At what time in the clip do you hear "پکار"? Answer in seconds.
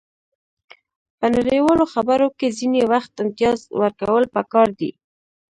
4.35-4.67